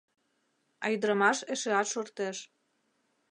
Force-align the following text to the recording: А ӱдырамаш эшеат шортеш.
А 0.83 0.85
ӱдырамаш 0.93 1.37
эшеат 1.53 1.87
шортеш. 1.91 2.37